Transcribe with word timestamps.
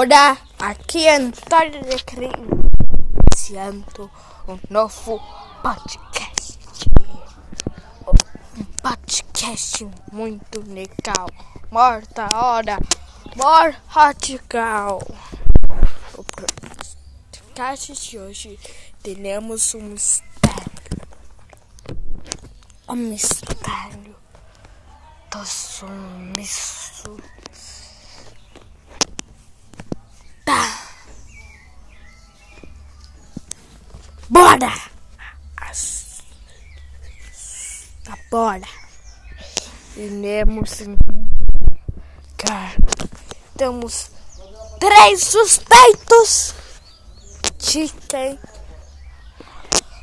Olá, 0.00 0.38
aqui 0.60 1.08
é 1.08 1.16
Antônio 1.16 1.82
de 1.82 2.04
Cris, 2.04 2.30
iniciando 3.34 4.08
um 4.46 4.56
novo 4.70 5.20
podcast. 5.60 6.56
Um 8.06 8.64
podcast 8.80 9.90
muito 10.12 10.60
legal. 10.72 11.28
Morta 11.72 12.28
hora, 12.32 12.78
more 13.34 13.76
radical. 13.88 15.00
O 16.16 16.22
podcast 16.22 17.92
de 17.94 18.18
hoje 18.20 18.56
teremos 19.02 19.74
um 19.74 19.82
mistério. 19.82 20.28
O 22.86 22.94
mistério 22.94 24.14
do 25.28 25.44
sumiço. 25.44 27.16
Bora! 34.28 34.72
Bora! 38.30 38.68
Iremos 39.96 40.80
cara, 42.36 42.76
temos 43.56 44.10
três 44.78 45.24
suspeitos 45.24 46.54
de 47.58 47.88
quem 48.06 48.38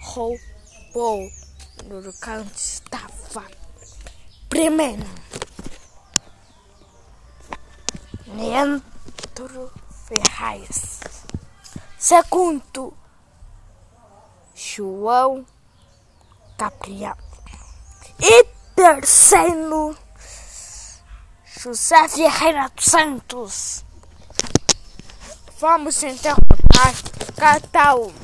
roubou 0.00 1.30
no 1.86 1.98
onde 2.40 2.56
estava. 2.56 3.46
Primeiro, 4.48 5.06
Leandro 8.26 9.72
Ferraz. 10.08 11.00
Segundo, 11.96 12.92
João 14.78 15.44
Gabriel. 16.56 17.16
E 18.20 18.44
terceiro, 18.76 19.98
José 21.44 22.08
Ferreira 22.08 22.70
dos 22.76 22.84
Santos. 22.84 23.84
Vamos 25.58 26.00
interrogar 26.04 26.94
cada 27.36 27.96
um. 27.96 28.14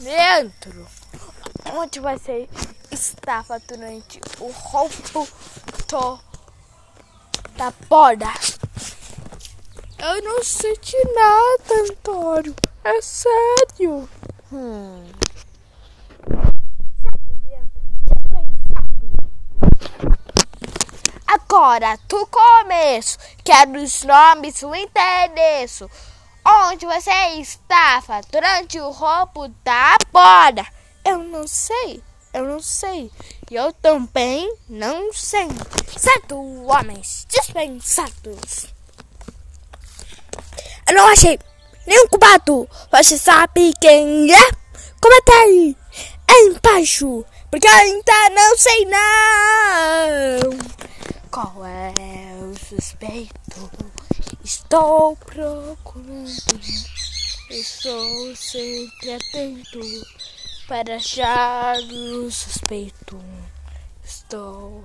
Leandro, 0.00 0.86
onde 1.74 2.00
você 2.00 2.48
estava 2.90 3.60
durante 3.60 4.22
o 4.40 4.50
roubo 4.50 5.28
da 7.58 7.70
boda? 7.90 8.32
Eu 9.98 10.22
não 10.22 10.42
senti 10.42 10.96
nada, 11.14 11.90
Antônio. 11.90 12.56
É 12.82 13.02
sério. 13.02 14.08
Hum. 14.56 15.04
Agora, 21.26 21.98
tu 22.06 22.24
começo, 22.28 23.18
quero 23.42 23.82
os 23.82 24.04
nomes, 24.04 24.62
o 24.62 24.72
endereço. 24.72 25.90
Onde 26.46 26.86
você 26.86 27.10
estava 27.40 28.20
durante 28.30 28.78
o 28.78 28.90
roubo 28.90 29.48
da 29.64 29.96
boda? 30.12 30.64
Eu 31.04 31.18
não 31.18 31.48
sei, 31.48 32.00
eu 32.32 32.44
não 32.44 32.60
sei. 32.60 33.10
Eu 33.50 33.72
também 33.72 34.56
não 34.68 35.12
sei. 35.12 35.48
Certo, 35.98 36.36
homens 36.64 37.26
dispensados. 37.28 38.72
Eu 40.86 40.94
não 40.94 41.08
achei 41.08 41.40
nenhum 41.86 42.08
culpado. 42.08 42.68
Você 42.90 43.18
sabe 43.18 43.72
quem 43.80 44.32
é? 44.32 44.50
Comenta 45.00 45.32
aí 45.32 45.76
embaixo, 46.30 47.24
porque 47.50 47.66
ainda 47.66 48.30
não 48.30 48.56
sei 48.56 48.86
não. 48.86 50.58
Qual 51.30 51.64
é 51.66 51.92
o 52.42 52.54
suspeito? 52.58 53.70
Estou 54.42 55.16
procurando. 55.16 56.60
Estou 57.50 58.34
sempre 58.36 59.14
atento 59.14 59.80
para 60.66 60.96
achar 60.96 61.76
o 61.78 62.30
suspeito. 62.30 63.20
Estou 64.04 64.84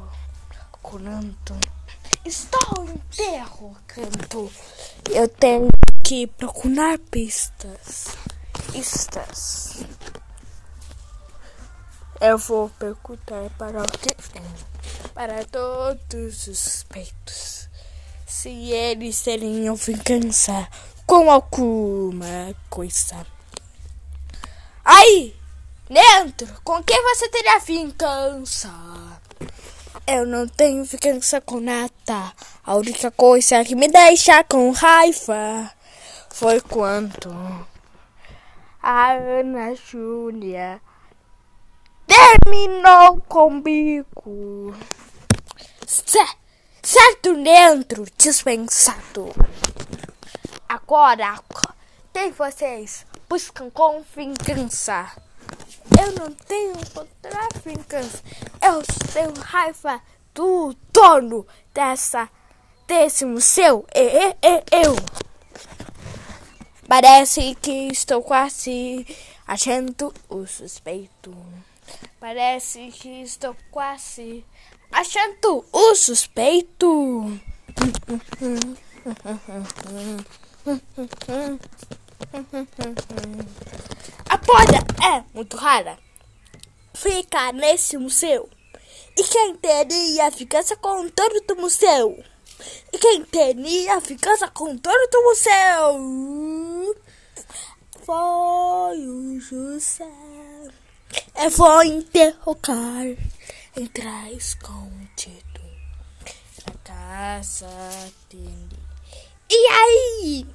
procurando. 0.50 1.60
Estou 2.26 2.86
interrogando. 2.86 4.52
Eu 5.10 5.28
tenho 5.28 5.68
que 6.10 6.26
procurar 6.26 6.98
pistas. 6.98 8.18
Pistas. 8.72 9.84
Eu 12.20 12.36
vou 12.40 12.68
perguntar 12.80 13.48
para 13.60 13.82
alguém, 13.82 14.44
para 15.14 15.46
todos 15.46 16.48
os 16.48 16.58
suspeitos, 16.58 17.70
se 18.26 18.50
eles 18.72 19.22
teriam 19.22 19.76
vingança 19.76 20.68
com 21.06 21.30
alguma 21.30 22.56
coisa. 22.72 23.24
Aí, 24.84 25.36
dentro, 25.88 26.48
com 26.64 26.84
quem 26.84 27.04
você 27.04 27.30
teria 27.30 27.60
vingança? 27.60 28.74
Eu 30.08 30.26
não 30.26 30.48
tenho 30.48 30.84
vingança 30.86 31.40
com 31.40 31.60
nada. 31.60 32.34
A 32.66 32.74
única 32.74 33.12
coisa 33.12 33.64
que 33.64 33.76
me 33.76 33.88
deixa 33.88 34.44
com 34.44 34.72
raiva 34.72 35.72
foi 36.32 36.62
quando 36.62 37.30
a 38.82 39.12
Ana 39.12 39.76
Júlia 39.76 40.82
terminou 42.08 43.22
comigo. 43.22 44.74
Certo 46.82 47.36
dentro, 47.44 48.06
dispensado. 48.18 49.34
Agora, 50.68 51.40
quem 52.14 52.32
vocês 52.32 53.06
buscam 53.28 53.70
com 53.70 54.04
vingança? 54.16 55.12
Eu 56.00 56.12
não 56.14 56.32
tenho 56.32 56.74
contra 56.94 57.48
vingança. 57.64 58.24
Eu 58.62 58.82
tenho 59.14 59.34
raiva 59.42 60.02
do 60.34 60.76
dono 60.94 61.46
dessa, 61.74 62.30
desse 62.88 63.26
museu. 63.26 63.86
E, 63.94 64.00
e, 64.00 64.30
e, 64.42 64.64
eu. 64.84 64.96
Parece 66.90 67.54
que 67.62 67.90
estou 67.92 68.24
quase 68.24 69.06
achando 69.46 70.12
o 70.28 70.48
suspeito. 70.48 71.32
Parece 72.20 72.90
que 72.90 73.22
estou 73.22 73.56
quase 73.70 74.44
achando 74.92 75.64
o 75.72 75.94
suspeito. 75.94 77.40
A 84.28 84.38
poda 84.40 84.80
é 85.06 85.24
muito 85.32 85.58
rara. 85.58 85.96
Fica 86.96 87.52
nesse 87.52 88.00
museu. 88.00 88.50
E 89.16 89.24
quem 89.26 89.56
teria 89.58 90.32
vingança 90.32 90.76
com 90.76 91.02
o 91.02 91.12
dono 91.12 91.42
do 91.48 91.56
museu? 91.56 92.24
E 92.92 92.98
quem 92.98 93.24
teria 93.26 94.00
vingança 94.00 94.48
com 94.48 94.72
o 94.72 94.80
dono 94.80 95.08
do 95.12 95.24
museu? 95.24 96.59
Foi 98.10 99.08
o 99.08 99.40
José. 99.40 100.04
Eu 101.36 101.50
vou 101.52 101.84
interrogar, 101.84 103.06
entrar 103.78 104.32
escondido 104.32 105.62
na 106.66 106.74
casa 106.84 107.68
dele. 108.28 108.80
E 109.48 109.68
aí? 109.68 110.48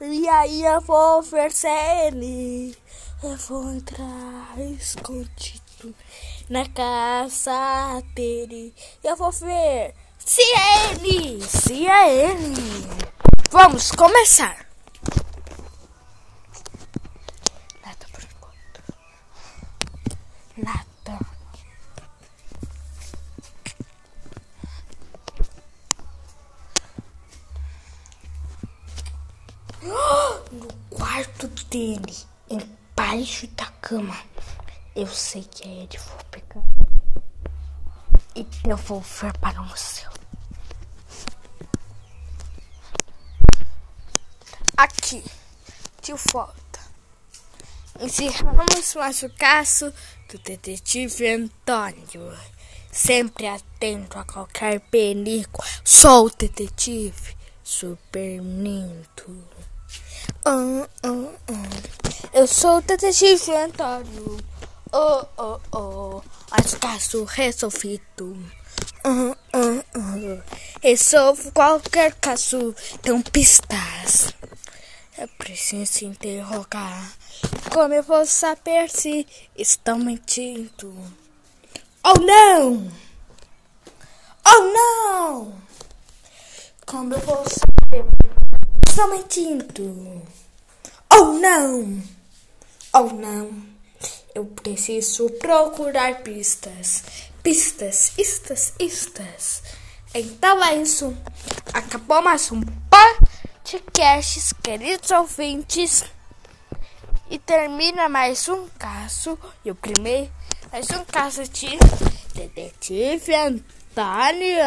E 0.00 0.26
aí 0.30 0.64
eu 0.64 0.80
vou 0.80 1.22
é 1.34 2.06
ele. 2.06 2.74
Eu 3.22 3.36
vou 3.36 3.70
entrar 3.70 4.58
escondido 4.58 5.94
na 6.48 6.66
casa 6.70 8.02
dele. 8.14 8.74
Eu 9.04 9.14
vou 9.14 9.30
ver 9.30 9.94
se 10.18 10.40
é 10.40 10.92
ele. 10.92 11.42
Se 11.42 11.86
é 11.86 12.30
ele. 12.30 12.54
Vamos 13.50 13.90
começar. 13.90 14.63
Nada. 20.56 20.84
No 30.52 30.72
quarto 30.88 31.48
dele, 31.68 32.16
embaixo 32.48 33.46
da 33.48 33.66
cama. 33.80 34.16
Eu 34.94 35.08
sei 35.08 35.42
que 35.42 35.68
é 35.68 35.72
ele, 35.82 35.98
vou 35.98 36.24
pegar. 36.30 36.62
E 38.36 38.46
eu 38.68 38.76
vou 38.76 39.00
ver 39.00 39.36
para 39.38 39.60
o 39.60 39.64
museu. 39.64 40.14
aqui 44.76 45.24
de 46.02 46.12
volta. 46.32 46.80
Encerramos 48.00 48.94
mais 48.94 49.22
o 49.22 49.30
caso 49.30 49.92
do 50.34 50.38
detetive 50.38 51.28
Antônio. 51.28 52.36
Sempre 52.90 53.46
atento 53.46 54.18
a 54.18 54.24
qualquer 54.24 54.80
perigo. 54.80 55.62
Sou 55.84 56.26
o 56.26 56.30
detetive 56.30 57.36
Super 57.62 58.40
Ninto. 58.42 59.30
Uh, 60.44 60.88
uh, 61.06 61.34
uh. 61.48 62.28
Eu 62.32 62.46
sou 62.46 62.78
o 62.78 62.82
detetive 62.82 63.52
Antônio. 63.52 64.38
Oh, 64.92 65.24
oh, 65.38 65.60
oh. 65.72 66.22
Mas 66.50 66.74
caso 66.74 67.24
resolvido. 67.24 68.36
Uh, 69.04 69.36
uh, 69.54 69.84
uh. 69.96 70.42
Resolvo 70.82 71.52
qualquer 71.52 72.14
caso. 72.14 72.74
Tem 73.02 73.20
pistas. 73.22 74.34
É 75.16 75.26
preciso 75.26 76.06
interrogar. 76.06 77.12
Como 77.74 77.92
eu 77.92 78.04
vou 78.04 78.24
saber 78.24 78.88
se 78.88 79.26
estão 79.56 79.98
mentindo? 79.98 80.94
Oh 82.04 82.20
não! 82.20 82.88
Oh 84.46 84.62
não! 84.62 85.60
Como 86.86 87.14
eu 87.14 87.18
vou 87.18 87.44
saber 87.48 88.04
se 88.86 88.90
estão 88.90 89.10
mentindo? 89.10 90.22
Oh 91.12 91.32
não! 91.40 92.00
Oh 92.92 93.12
não! 93.12 93.66
Eu 94.32 94.44
preciso 94.44 95.28
procurar 95.40 96.22
pistas. 96.22 97.02
Pistas, 97.42 98.16
istas, 98.16 98.72
istas. 98.78 99.64
Então 100.14 100.62
é 100.62 100.76
isso. 100.76 101.12
Acabou 101.72 102.22
mais 102.22 102.52
um 102.52 102.60
podcasts, 102.88 104.52
queridos 104.62 105.10
ouvintes. 105.10 106.04
E 107.30 107.38
termina 107.38 108.08
mais 108.08 108.48
um 108.48 108.68
caso. 108.78 109.38
E 109.64 109.70
o 109.70 109.74
primeiro, 109.74 110.30
mais 110.70 110.90
um 110.90 111.04
caso 111.04 111.42
de 111.44 111.78
Detetive 112.34 113.34
Antônio. 113.34 114.58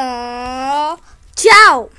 Tchau! 1.35 1.89